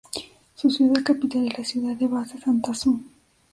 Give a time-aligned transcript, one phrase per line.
[0.55, 3.01] Su ciudad capital es la ciudad de Basse Santa Su.